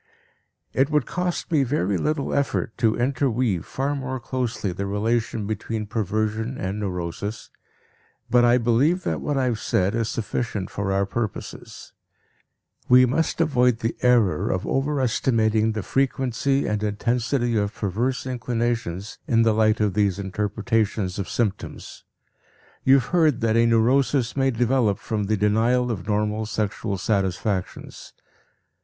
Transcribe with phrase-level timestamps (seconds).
[0.73, 5.85] It would cost me very little effort to interweave far more closely the relation between
[5.85, 7.51] perversion and neurosis,
[8.27, 11.93] but I believe that what I have said is sufficient for our purposes.
[12.89, 19.43] We must avoid the error of overestimating the frequency and intensity of perverse inclinations in
[19.43, 22.05] the light of these interpretations of symptoms.
[22.83, 28.13] You have heard that a neurosis may develop from the denial of normal sexual satisfactions.